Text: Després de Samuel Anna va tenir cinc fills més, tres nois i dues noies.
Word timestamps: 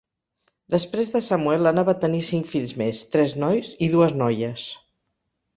Després 0.75 1.11
de 1.15 1.21
Samuel 1.25 1.69
Anna 1.71 1.83
va 1.91 1.95
tenir 2.05 2.23
cinc 2.29 2.49
fills 2.55 2.75
més, 2.83 3.05
tres 3.17 3.37
nois 3.45 3.73
i 3.89 3.91
dues 3.97 4.21
noies. 4.23 4.69